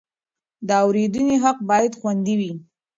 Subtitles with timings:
[0.67, 2.51] د اورېدنې حق باید خوندي وي.